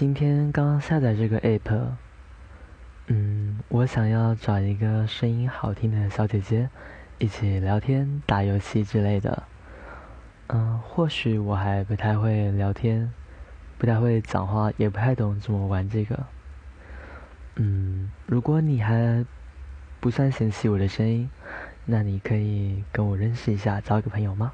[0.00, 1.88] 今天刚下载这个 app
[3.08, 6.70] 嗯我想要找一个声音好听的小姐姐
[7.18, 9.42] 一起聊天打游戏之类的。
[10.46, 13.12] 嗯或许我还不太会聊天
[13.76, 16.18] 不太会讲话也不太懂怎么玩这个。
[17.56, 19.22] 嗯如果你还
[20.00, 21.28] 不算嫌弃我的声音
[21.84, 24.50] 那你可以跟我认识一下交个朋友吗？